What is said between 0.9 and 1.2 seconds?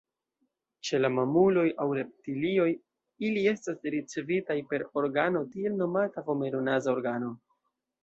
la